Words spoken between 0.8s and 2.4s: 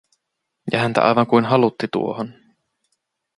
aivan kuin halutti tuohon.